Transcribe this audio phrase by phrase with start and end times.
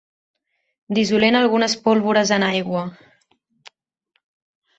[0.97, 2.83] Dissolent algunes pólvores en aigua.